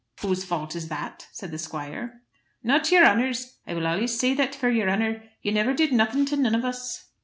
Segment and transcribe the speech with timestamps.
[0.21, 2.23] "Whose fault is that?" said the squire.
[2.63, 3.59] "Not yer honour's.
[3.67, 5.21] I will allys say that for your honour.
[5.43, 7.09] You never did nothing to none of us."